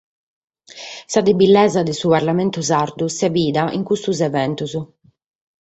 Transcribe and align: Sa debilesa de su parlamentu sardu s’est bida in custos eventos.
Sa 1.13 1.21
debilesa 1.27 1.81
de 1.89 1.95
su 1.99 2.07
parlamentu 2.15 2.59
sardu 2.71 3.05
s’est 3.15 3.33
bida 3.35 3.63
in 3.77 3.83
custos 3.89 4.17
eventos. 4.29 4.71